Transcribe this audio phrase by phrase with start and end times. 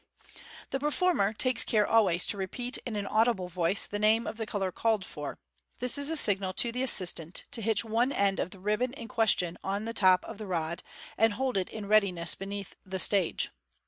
[0.71, 4.47] The performer takes care always to repeat in an audible voice the name of the
[4.47, 5.37] colour called for.
[5.77, 9.07] This is a signal to the assistant to hitch one end of the ribbon in
[9.07, 10.81] question on the top of the rod,
[11.19, 13.51] and hold it in readiness beneath the stage.